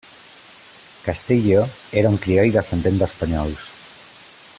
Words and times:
Castillo 1.07 1.61
era 2.01 2.09
un 2.13 2.19
crioll 2.25 2.55
descendent 2.57 2.99
d'espanyols. 3.03 3.69